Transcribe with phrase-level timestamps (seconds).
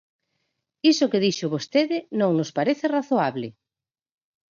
[0.91, 3.47] Iso que dixo vostede non nos parece razoable.